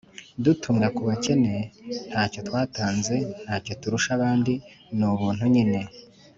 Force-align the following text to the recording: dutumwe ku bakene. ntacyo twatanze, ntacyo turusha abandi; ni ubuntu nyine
dutumwe 0.43 0.87
ku 0.95 1.01
bakene. 1.07 1.53
ntacyo 2.09 2.39
twatanze, 2.47 3.15
ntacyo 3.43 3.73
turusha 3.81 4.09
abandi; 4.17 4.53
ni 4.97 5.05
ubuntu 5.11 5.43
nyine 5.53 5.81